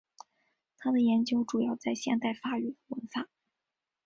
[0.79, 3.29] 他的研究主要在现代法语的文法。